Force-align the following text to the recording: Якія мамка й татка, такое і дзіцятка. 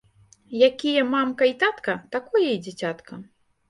Якія 0.67 1.03
мамка 1.13 1.51
й 1.51 1.55
татка, 1.63 1.99
такое 2.19 2.47
і 2.53 2.61
дзіцятка. 2.67 3.27